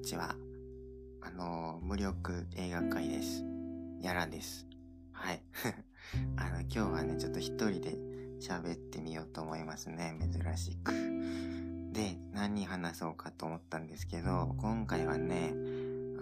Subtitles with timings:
[0.00, 0.34] にちは。
[1.20, 3.44] あの、無力映画界です。
[4.00, 4.66] やらです。
[5.12, 5.42] はい。
[6.36, 7.98] あの、今日はね、ちょっと一人で
[8.40, 10.18] 喋ってみようと思いますね。
[10.18, 10.94] 珍しく。
[11.92, 15.52] で、何話そうかと思ったんですけど、今回はね、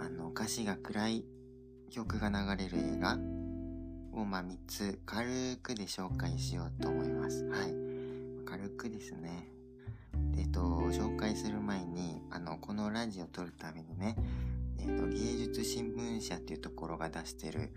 [0.01, 1.25] あの、歌詞が暗い
[1.91, 3.15] 曲が流れる映画
[4.13, 7.45] を、まあ、3つ軽くで紹介しようと思います。
[7.45, 7.73] はい。
[8.45, 9.53] 軽くですね。
[10.39, 14.17] えっと、紹介する前に、あの、このラジオを撮るためにね、
[14.79, 17.73] えっと、芸術新聞社っていうところが出してる、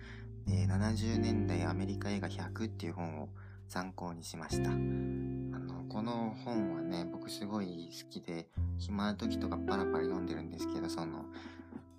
[0.48, 3.30] えー、70年代アメリカ映画100っていう本を
[3.68, 4.70] 参考にしました。
[4.70, 8.48] あの、この本はね、僕すごい好きで、
[8.78, 11.26] 暇な時とかパラパラ読んでるんですけど、その、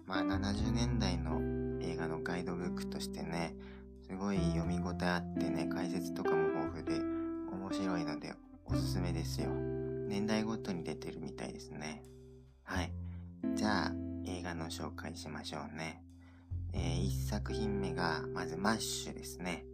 [0.06, 1.40] まあ70年代の
[1.82, 3.56] 映画のガイドブックとしてね、
[4.06, 7.00] すごい読み応えあってね、解説とかも豊富で
[7.50, 8.32] 面白いので
[8.66, 9.71] おすすめですよ。
[10.08, 12.02] 年代ごとに出てるみたいですね。
[12.64, 12.92] はい。
[13.54, 13.92] じゃあ、
[14.26, 16.02] 映画の紹介しましょうね。
[16.72, 19.64] えー、一作品目が、まずマッシュですね。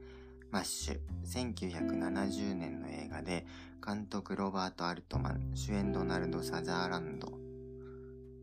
[0.51, 1.01] マッシュ。
[1.25, 3.47] 1970年の映画で、
[3.85, 7.33] 監督ロバート・アルトマン、主演ドナルド・サザーランド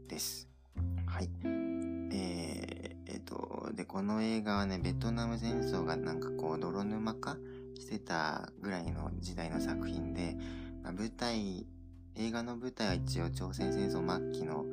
[0.07, 0.47] です。
[1.05, 1.29] はい。
[1.43, 7.37] えー、えっ、と、で、この映画はね、ベトナム戦争がなんかこう、泥沼化
[7.79, 10.37] してたぐらいの時代の作品で、
[10.83, 11.65] まあ、舞台
[12.17, 14.65] 映画の舞台は一応朝鮮戦争末期の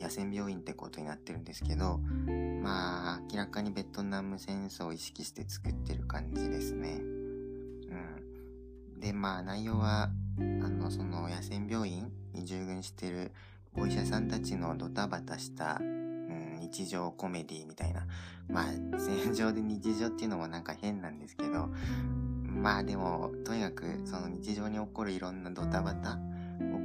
[0.00, 1.98] 野戦病院ってことになってるんですけど、
[2.62, 7.00] まあ、明らかにベトナム戦争を意識して作ってる感じですね。
[7.00, 9.00] うん。
[9.00, 13.32] で、まあ、内容は、あの、その野戦病院に従軍してる
[13.76, 18.06] お医者さんたちのドタバタした、うん、日常コメディみたいな。
[18.46, 18.64] まあ、
[18.98, 21.70] 戦場で日常っていうのもなんか変なんですけど、
[22.46, 26.18] まあでも、とにかくその日常に起こるいろんなドタバタ、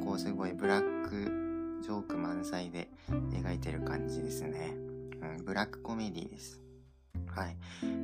[0.09, 4.73] こうすごいブラックジョーク満載で描いてる感じですね。
[5.21, 6.63] うん、ブラックコメディです。
[7.27, 7.55] はい。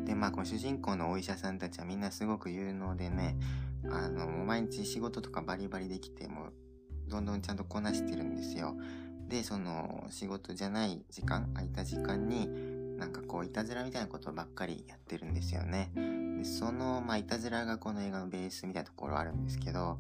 [0.06, 3.36] で、まあ、この主人公のお医者さんたちはみんなすごく有能でね、
[3.90, 6.50] あの、毎日仕事とかバリバリできて、も
[7.08, 8.76] どんどんちゃんとこなしてるんですよ。
[9.28, 15.90] で、その、仕事じゃない時間、空いた時間に、なんかこう、いたずらみたいなことばっかりやってるんですよね。
[16.46, 19.98] その、まあ、いたずらがこの映画のベースみたいなところあるんですけど、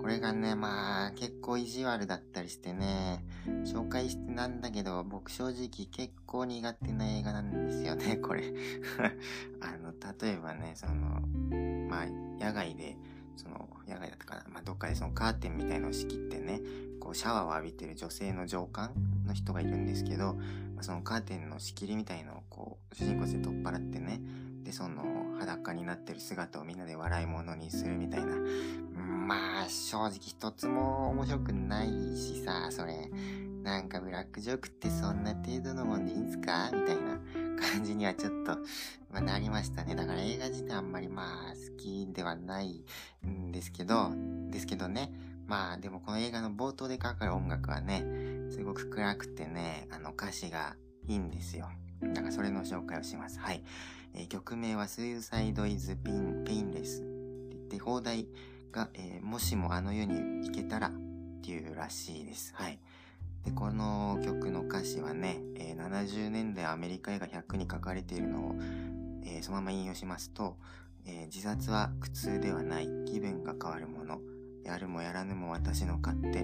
[0.00, 3.24] これがね、まあ、結構意地悪だったりしてね、
[3.64, 8.42] 紹介してなんだけど、僕正直結構苦手な映画なんですよね、 これ。
[9.60, 11.20] あの、例えばね、その、
[11.88, 12.06] まあ、
[12.38, 12.96] 野外で、
[13.36, 16.60] その、野外だったかな、まあ、どっかでそのカーテンみたいのを仕切ってね、
[17.00, 18.92] こう、シャワーを浴びてる女性の上官
[19.24, 20.34] の人がいるんですけど、
[20.74, 24.20] まあ、そのカーテンの仕切りみたいのをこう、主人公で取っ払ってね、
[24.62, 25.04] で、その、
[25.38, 28.36] 裸になってる姿をみんなで笑い物にするみたいな、
[28.94, 33.10] まあ、正直一つも面白くないしさ、それ。
[33.62, 36.70] なんかブラックジョークってそんな程度のもんでいいんすか？
[36.72, 37.18] みたいな
[37.60, 38.52] 感じにはちょっと、
[39.10, 39.96] まあ、なりましたね。
[39.96, 42.84] だから映画自体あんまりまあ好きではない
[43.26, 44.12] んですけど、
[44.50, 45.12] ですけどね。
[45.48, 48.04] まあでもこの映画の冒頭でかかる音楽はね、
[48.52, 50.76] すごく暗くてね、あの歌詞が
[51.08, 51.68] いいんですよ。
[52.00, 53.40] だからそれの紹介をします。
[53.40, 53.64] はい。
[54.16, 58.26] えー、曲名は Suicide is Painless って言って、放題
[58.72, 60.90] が、えー、もしもあの世に行けたらっ
[61.42, 62.54] ていうらしいです。
[62.54, 62.78] はい。
[63.44, 68.54] で、この曲の歌詞はね、えー、70年代アメリカ映画100に書かれているのを、
[69.24, 70.56] えー、そのまま引用しますと、
[71.04, 72.88] えー、自殺は苦痛ではない。
[73.06, 74.20] 気分が変わるもの。
[74.64, 76.40] やるもやらぬも私の勝手。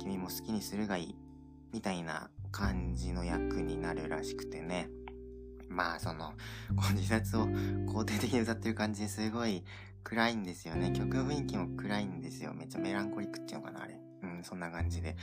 [0.00, 1.14] 君も好きにするがいい。
[1.72, 4.88] みたいな感じの役になるらしくてね。
[5.68, 6.32] まあ、その、
[6.76, 9.64] こう自殺を肯定的に歌ってる感じですごい
[10.04, 10.92] 暗いんですよね。
[10.92, 12.54] 曲雰囲気も暗いんですよ。
[12.54, 14.00] めっちゃメランコリックっていうのかな、あれ。
[14.22, 15.16] うん、そんな感じで。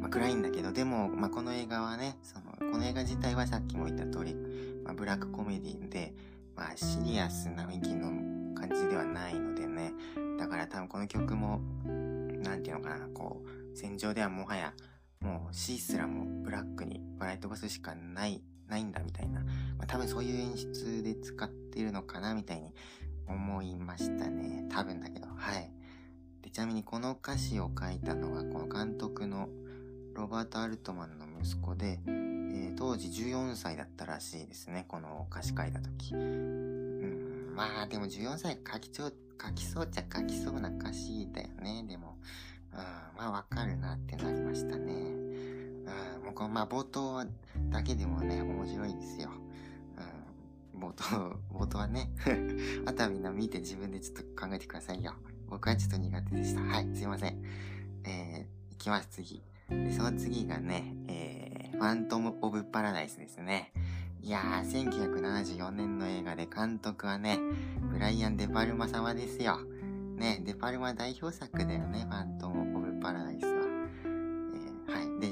[0.00, 4.34] まあ、暗いんだけど、でも、まあ、この映画はね、その、この映画自体はさっきも言った通り、
[4.84, 6.14] まあ、ブラックコメディで、
[6.56, 9.92] まあ、シリアスな雰囲気の感じではないのでね。
[10.38, 11.60] だから多分この曲も、
[12.42, 14.74] なんていうのかな、こう、戦場ではもはや、
[15.20, 19.40] もう死すらもブラックに笑い飛ばすしかない、ないんだみたいな。
[19.40, 22.72] まあ、多分そういう演出で使ってるのかなみたいに
[23.28, 24.66] 思いましたね。
[24.70, 25.70] 多分だけど、はい。
[26.40, 29.48] で、ちなみにこの歌詞を書いたのは、この監督の
[30.14, 34.86] ロバート・アルトマンの息子で、えー、当時14歳だったらしいですね。
[34.88, 36.14] この歌詞書いた時。
[36.14, 41.84] うん、まあでも14歳書きちょ、書きそうっちゃ書きそうな歌詞だよね。
[41.86, 42.16] でも、
[42.72, 42.78] うん、
[43.18, 45.31] まあわかるなってなりましたね。
[46.18, 47.24] うん、もうこのまあ冒頭
[47.70, 49.30] だけでもね、面白いですよ。
[50.78, 52.10] 冒頭、 冒頭はね。
[52.86, 55.14] あとはみんな見て自分でちょっと考えてくださいよ。
[55.48, 56.62] 僕はちょっと苦手でした。
[56.62, 57.42] はい、すいません。
[58.04, 59.42] えー、いきます、次。
[59.68, 63.72] で、その次がね、えファントム・オブ・パラダイスですね。
[64.20, 67.38] いやー、1974年の映画で監督はね、
[67.90, 69.58] ブライアン・デ・パルマ様ですよ。
[70.16, 72.51] ね、デ・パルマ代表作だよね、ファントム・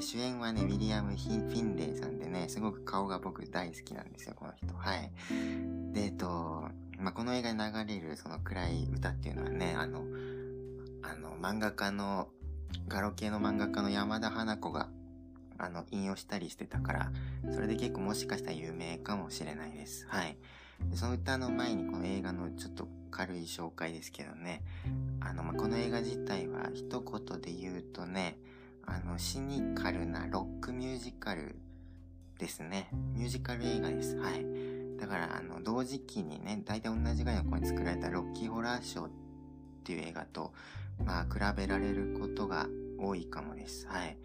[0.01, 4.73] 主演はね、ウィリアム・フィンレイさんでね、すごく顔が僕大好きなんですよ、この人。
[4.73, 5.11] はい。
[5.93, 10.03] で、えっと、まあ、この映画に流れるその暗い歌っていうのはね、あの、
[11.03, 12.29] あの、漫画家の、
[12.87, 14.89] ガロ系の漫画家の山田花子が、
[15.57, 17.11] あの、引用したりしてたから、
[17.51, 20.07] それで結構もしかしたら有名かもしれないです。
[20.07, 20.37] はい。
[20.89, 24.63] でその歌の前にこの映画のちょっと軽い紹介ですけどね。
[25.19, 28.39] あの、まあ、この映画自体は一言で言うとね、
[28.85, 31.55] あの、シニカルなロックミュージカル
[32.39, 32.89] ですね。
[33.13, 34.17] ミュージカル映画です。
[34.17, 34.45] はい。
[34.99, 39.09] だから、あの、同時期にね、大体同じぐらいの頃に作られたロッキーホラーショーっ
[39.83, 40.53] ていう映画と、
[41.05, 42.67] まあ、比べられることが
[42.99, 43.87] 多いかもです。
[43.87, 44.17] はい。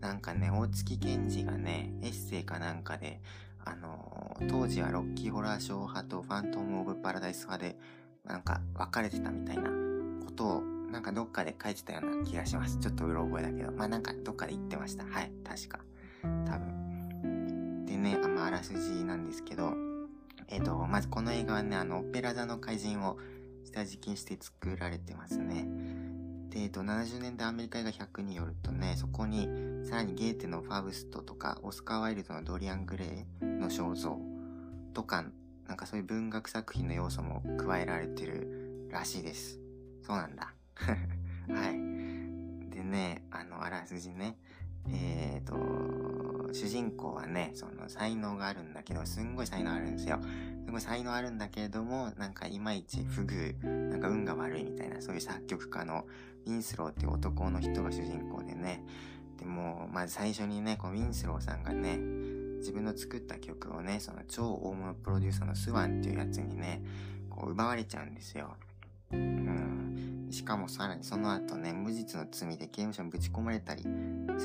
[0.00, 3.20] なんかね、大月健二がね、エッセイかなんかで、
[3.64, 7.78] あのー、当時はロッキーホラーショー派とファントム・オブ・パラダイス派で、
[8.24, 9.70] なんか分かれてたみたいな
[10.24, 12.78] ことを、なんかどっかで書いてたような気がします。
[12.78, 13.72] ちょっとうろ覚えだけど。
[13.72, 15.04] まあなんかどっかで言ってました。
[15.04, 15.80] はい、確か。
[16.22, 17.86] 多分。
[17.86, 19.74] でね、あまあ、らすじなんですけど、
[20.48, 23.18] えっ、ー、と、まずこの映画はね、あの、オペラ座の怪人を
[23.64, 25.66] 下敷きにして作られてますね。
[26.50, 29.48] で、えっと、70年代アメリカ映画100によるとね、そこに、
[29.84, 34.18] さらにゲーテのファウストとか、オスカー・ワイルドのドリアン・グレイの肖像
[34.92, 35.24] とか、
[35.68, 39.60] なんかそういう文学作品の要素も加えられてるらしいです。
[40.02, 40.52] そうなんだ。
[41.52, 42.70] はい。
[42.70, 44.36] でね、あの、あらすじね。
[44.88, 50.20] えっ、ー、と、主人公はね、その才能があるんだけど、すんごい才能あるんですよ。
[50.66, 56.06] すごい才能あるんだけれども、なんかいまいち不遇、なんか運が悪いみたいな、そういう作曲家の
[56.46, 58.84] ウィンスローっていう男の人が主人公でね。
[59.38, 61.98] でも、まず最初にね、このウィンスローさんがね、
[62.58, 66.82] 自分の作った曲をね、その超大物プロデューサーのスワンっていうやつにね、
[67.30, 68.56] こう奪われちゃうんですよ。
[69.12, 69.79] うん。
[70.30, 73.88] しかもさらにその後ね、無実の罪で刑務所にぶち込まれたりす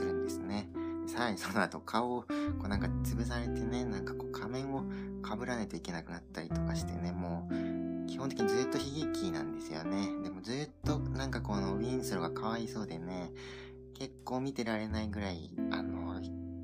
[0.04, 0.70] るんですね。
[1.08, 2.28] さらにその後顔をこ
[2.66, 4.84] うなんか潰されてね、なんかこう仮面を
[5.24, 10.10] 被らないといけなくなったりとかしてね、もう基本的にずっと悲劇なんですよね。
[10.24, 13.32] でもずっとなんかこのウィンスローがかわいそうでね、
[13.94, 16.22] 結構見てられないぐらい、あの、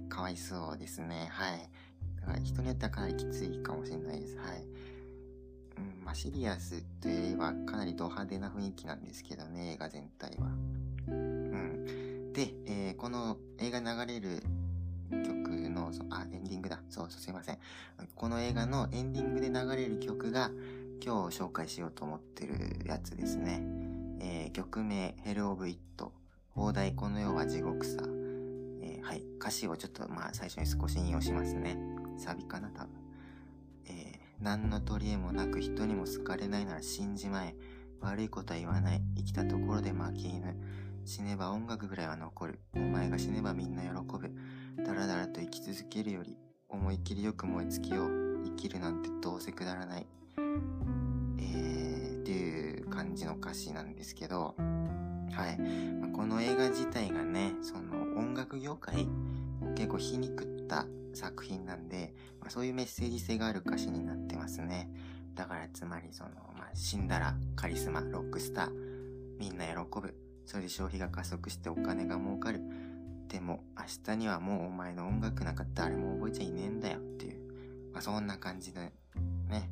[0.10, 1.30] かわいそうですね。
[1.32, 1.70] はい。
[2.22, 4.38] だから人によってはかなりきついかもしれないです。
[4.38, 4.66] はい。
[6.04, 10.48] まあ、シリアスといえばかなりド派手な雰囲気なんですけどね、映画全体は。
[11.08, 12.34] うん。
[12.34, 14.44] で、えー、この映画流れる
[15.12, 16.82] 曲の、あ、エンディングだ。
[16.90, 17.60] そうそう、すいません。
[18.16, 20.52] この映画のエンディングで流れる曲が
[21.04, 22.54] 今日紹介しようと思ってる
[22.86, 23.62] やつですね。
[24.20, 25.80] えー、曲名、Hell of It。
[26.50, 28.02] 放題この世は地獄さ。
[28.82, 29.24] えー、はい。
[29.40, 31.78] 歌詞をちょっとまあ最初に少し引用しますね。
[32.18, 33.01] サビかな、多分。
[34.42, 37.56] 何の取り柄もなく人にも好かれないなら信じまえ。
[38.02, 39.02] 悪いことは言わない。
[39.16, 40.56] 生きたところで負け犬。
[41.06, 42.60] 死ねば音楽ぐらいは残る。
[42.76, 44.32] お前が死ねばみんな喜ぶ。
[44.84, 46.36] だらだらと生き続けるより、
[46.70, 48.10] 思い切りよく燃え尽きよう。
[48.46, 50.08] 生きるなんてどうせくだらない。
[50.38, 55.60] えー、っていう感じの歌詞なんですけど、はい。
[56.00, 59.08] まあ、この映画自体がね、その音楽業界
[59.76, 64.90] 結構皮肉った作品なんで、まあ、そういうメッセージ性がある歌詞になってますね。
[65.36, 68.72] だからつまりその、まあ、死んだらカリスマ、ロックスター、
[69.40, 70.16] みんな喜ぶ。
[70.46, 72.62] それで消費が加速してお金が儲かる。
[73.28, 77.92] でも明日にはもうお前の音楽なんか誰も覚えちゃいねえんだよっていう。
[77.94, 78.92] まあそんな感じで、
[79.50, 79.70] ね。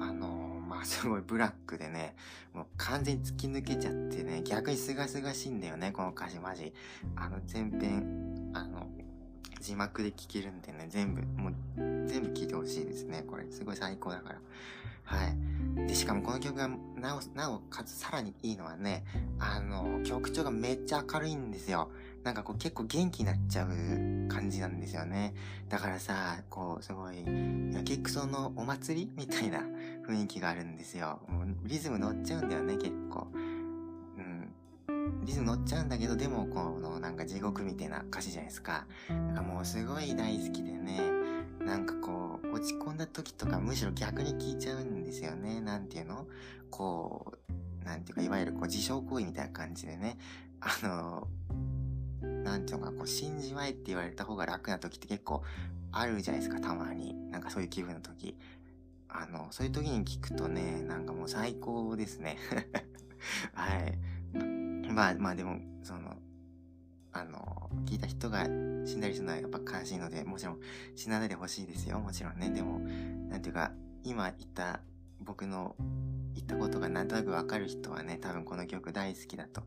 [0.00, 2.14] あのー、まあすごいブラックでね、
[2.54, 6.72] もう完全に突き抜けちゃってね、逆にすがすがしいんだよね、この歌詞マジ。
[7.16, 8.86] あの前編、あの、
[9.60, 11.54] 字幕で聴けるんでね、全部、もう
[12.06, 13.44] 全部聴いてほしいですね、これ。
[13.50, 14.38] すごい最高だから。
[15.04, 15.86] はい。
[15.88, 19.04] で、しかもこの曲が、なお、なおかつさらにいいのはね、
[19.38, 21.90] あの、曲調がめっちゃ明るいんですよ。
[22.22, 23.68] なんかこう結構元気になっちゃう
[24.28, 25.34] 感じなんですよね。
[25.68, 27.24] だからさ、こうすごい、
[27.72, 29.60] やけくそのお祭りみたいな
[30.06, 31.20] 雰囲気があるんですよ。
[31.28, 33.26] もうリズム乗っちゃうんだよね、結構。
[35.24, 38.86] リズム乗っちゃうんだけど、でもこのなんか地獄みたいな歌詞じゃないですか。
[39.28, 41.00] だかもうすごい大好きでね、
[41.60, 45.60] なんかこう、落ち込んだ時とかむしろ逆に聞いちゃうんですよね。
[45.60, 46.26] なんていうの？
[46.70, 47.34] こ
[47.82, 50.18] う、なんていうか、いわゆるこう自傷行為みたいな感じでね、
[50.60, 51.28] あの、
[52.44, 55.42] なんていうのか、こう、信じまえって言われた方が楽な時って結構
[55.92, 57.14] あるじゃないですか、たまに。
[57.30, 58.36] なんかそういう気分の時。
[59.08, 62.36] あの、そういう時に聞くとね、なんかもう最高ですね。
[63.52, 63.98] はい。
[64.90, 66.16] まあまあでも、その、
[67.12, 70.58] あの、聞いた人が死んだりするのはやっぱ悲しいので、もちろん
[70.96, 71.98] 死なないでほしいですよ。
[71.98, 72.50] もちろんね。
[72.50, 72.78] でも、
[73.28, 73.72] なんていうか、
[74.04, 74.80] 今言った
[75.20, 75.76] 僕の
[76.34, 79.62] 言ったことがなんとなくわかる人はね、多分この曲大好きだと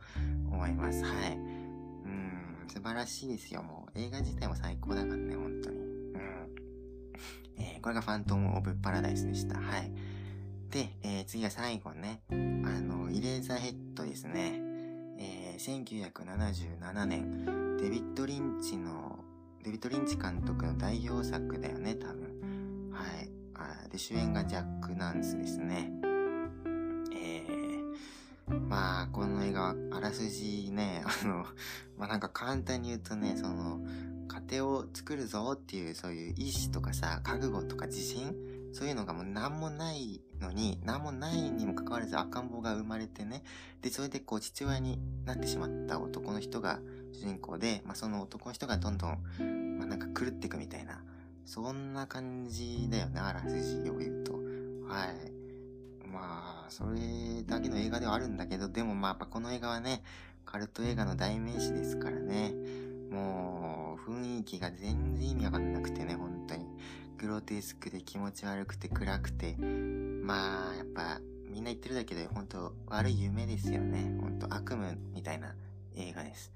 [0.49, 1.03] 思います。
[1.03, 1.35] はい。
[1.35, 3.61] うん、素晴らしいですよ。
[3.61, 5.77] もう映画自体も最高だからね、本当に。
[5.77, 6.53] うん。
[7.57, 9.59] えー、これがファントム・オブ・パラダイスでした。
[9.59, 9.91] はい。
[10.71, 14.62] で、えー、次は最後ね、あの、イレーザーヘッドですね。
[15.57, 19.19] ー、1977年、デビッド・リンチの、
[19.63, 22.91] デビッド・リンチ監督の代表作だよね、多分。
[22.91, 23.29] はい。
[23.55, 25.91] あで、主演がジャック・ナンスですね。
[27.15, 31.45] えー、まあ、この映画、あらすじね、 あの、
[31.97, 33.81] まあなんか簡単に言うとね、その、
[34.27, 38.35] 家庭を作るぞっていう、そういう意志とかさ、覚悟とか自信
[38.73, 43.43] そういうのがもう何もないのに、何もないにもかかわらず赤ん坊が生まれてね、
[43.81, 46.79] で、それでこう父親になってしまった男の人が
[47.13, 51.03] 主人公で、まあその男の人がどんどん、まあなんか狂っていくみたいな、
[51.45, 54.33] そんな感じだよね、あらすじを言うと。
[54.33, 55.31] はい。
[56.11, 60.03] まあ、それだけの映画ではあるんだけど、でもまあやっぱこの映画はね、
[60.45, 62.53] カルト映画の代名詞ですからね。
[63.11, 66.65] もう、雰囲気が全然意味わかんなくてね、本当に。
[67.23, 74.13] グロテスクで気持ち悪くて暗くて、まあ、やっぱ、みんな言ってるだけで、本当悪い夢ですよね。
[74.19, 75.55] 本当悪夢みたいな
[75.95, 76.51] 映画です。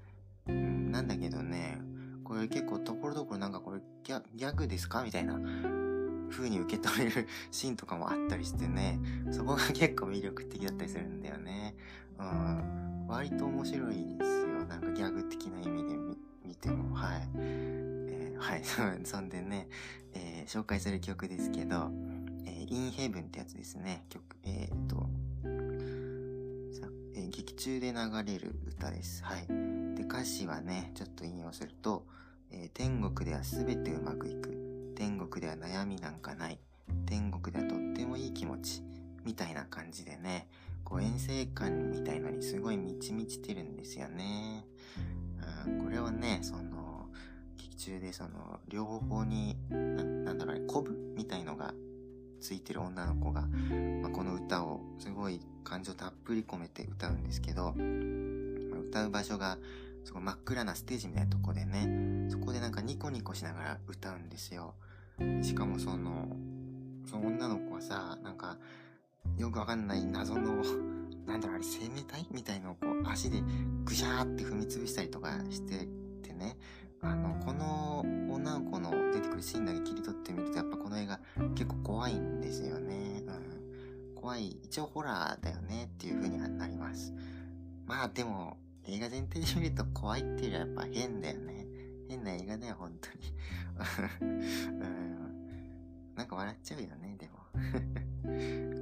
[0.46, 1.78] うん、なんだけどね、
[2.22, 5.40] これ結構ところどころなんかこれギャグですかみたいな
[6.30, 11.74] 風に受け取れる シーンとかもあったりしてね、そこが結構魅力的だったりするんだよね。
[12.18, 14.66] うん、割と面白いですよ。
[14.66, 15.96] なんかギャグ的な意味で
[16.44, 17.28] 見ても、はい。
[17.36, 18.62] えー、はい、
[19.04, 19.68] そんでね、
[20.12, 21.90] え、紹介する曲ですけど、
[22.46, 24.04] えー、In Heaven ってやつですね。
[24.08, 25.06] 曲、えっ、と、
[27.14, 29.22] えー、劇中で流れる歌です。
[29.22, 29.46] はい。
[29.94, 32.06] で、歌詞はね、ちょっと引用すると、
[32.50, 34.94] えー、天国では全てうまくいく。
[34.96, 36.58] 天国では悩みなんかない。
[37.04, 38.82] 天国ではとってもいい気持ち。
[39.26, 40.48] みたいな感じでね、
[40.82, 44.64] こう遠征感みたいのにすごい満ち満ちてるんですよね。
[45.66, 46.77] うん、これをね、その、
[47.78, 51.72] 中でその、両方に、なんだろうね、コブみたいのが
[52.40, 53.42] ついてる女の子が、
[54.02, 59.58] まあ、この歌をすごい感情たっぷり込めて歌うんですけど、まあ、歌う場所が、
[60.04, 64.74] すごい真っ暗なステージみたいなとこでね、そこでなんかニコニコしながら歌うんですよ。
[65.42, 66.28] しかもその、
[67.06, 68.58] その女の子はさ、なんか、
[69.36, 70.62] よくわかんない謎の、
[71.26, 73.42] なんだろうあれ、生命体みたいのをこう足で
[73.84, 75.86] ぐしゃーって踏みつぶしたりとかして
[76.22, 76.56] てね、
[77.00, 78.00] あの、この
[78.30, 81.20] 女の子の出てくるシーンだけ切り取ってみると、やっぱこの映画
[81.54, 83.22] 結構怖いんですよね。
[83.26, 84.14] うん。
[84.14, 87.12] 怖い、一応ホラーだよねっていう風にはなります。
[87.86, 91.66] まあでも、映画全体で見ると怖いっていうよりはやっぱ変だよね。
[92.08, 94.30] 変な映画だよ、本当に。
[94.80, 96.14] うん。
[96.16, 98.77] なんか笑っちゃうよね、でも。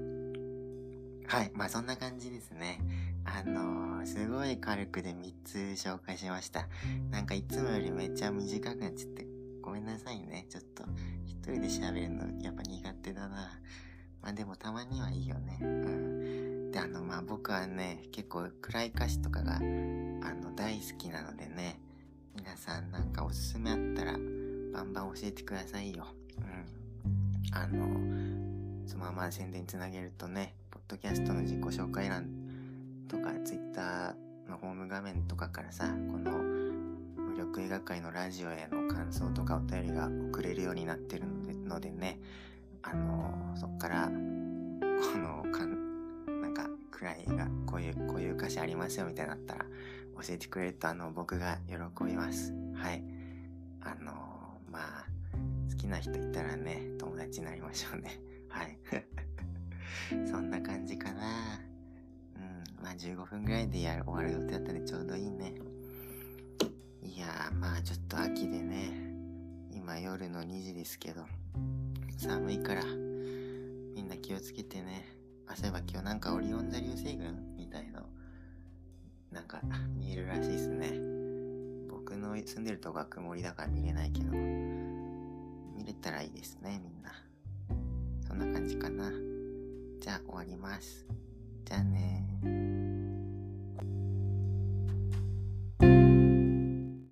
[1.29, 1.51] はい。
[1.55, 2.81] まあそんな感じですね。
[3.25, 6.69] あのー、すごい軽くで3つ紹介しました。
[7.11, 9.27] なんかいつもよりめっちゃ短くなっちゃって、
[9.61, 10.47] ごめんなさいね。
[10.49, 10.85] ちょっと、
[11.25, 13.61] 一人で喋るのやっぱ苦手だな。
[14.23, 15.59] まあでもたまにはいいよね。
[15.61, 16.71] うん。
[16.71, 21.81] で、あの、まあ僕はね、結構暗い歌詞とかが、あの、大好きなのでね、
[22.37, 26.07] 皆さんなんかおすすめあったら、バンバン教えてくださいよ。
[26.39, 27.55] うん。
[27.57, 30.55] あの、そのまま宣伝つなげるとね、
[30.89, 32.29] ドキャストの自己紹介欄
[33.09, 36.31] とか、ツイッターのホーム画面とかからさ、この
[37.17, 41.25] 無力映画界のラジオへの感想とかお便りが送れるようになってる
[41.67, 42.21] のでね、
[42.83, 49.65] あのー、そっから、この、かん、なんか、暗い映画、こういう、こういう歌詞ありますよみたいになったら、
[50.23, 52.55] 教えてくれると、あの、僕が喜びます。
[52.75, 53.03] はい。
[53.81, 55.05] あのー、まあ、
[55.69, 58.21] 好きな人いたらね、友達になりましょうね。
[58.49, 58.79] はい。
[60.09, 61.61] そんな感じかな。
[62.37, 65.55] うん、まあ15分ぐらいでやる終わる予定だったんでちょうどいいね。
[67.03, 68.93] いやー、まあちょっと秋でね、
[69.73, 71.25] 今夜の2時ですけど、
[72.19, 75.05] 寒いから、みんな気をつけてね。
[75.47, 78.03] あ、そういえば今日なんかオリオン座流星群みたいの、
[79.33, 79.61] なんか
[79.97, 80.93] 見えるらしいっすね。
[81.89, 87.13] 僕の住んでるとこは曇りだから見れないけど、見れたらいいですね、みんな。
[88.27, 89.11] そんな感じかな。
[90.01, 91.07] じゃあ終わります。
[91.65, 92.26] じゃあね